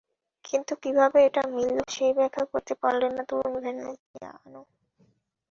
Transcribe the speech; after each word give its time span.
কিন্তু 0.45 0.73
কীভাবে 0.83 1.19
এটা 1.27 1.43
মিলল, 1.53 1.77
সেই 1.95 2.13
ব্যাখ্যা 2.17 2.43
করতে 2.51 2.73
পারলেন 2.81 3.11
না 3.17 3.23
তরুণ 3.29 3.53
ভেনেজিয়ানো। 3.63 4.61